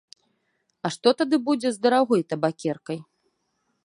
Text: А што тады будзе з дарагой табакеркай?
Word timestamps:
А 0.87 0.89
што 0.95 1.11
тады 1.19 1.39
будзе 1.49 1.69
з 1.75 1.83
дарагой 1.83 2.21
табакеркай? 2.33 2.99